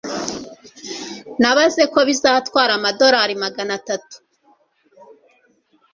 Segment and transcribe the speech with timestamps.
[1.41, 4.15] Nabaze ko bizatwara amadorari Magana atatu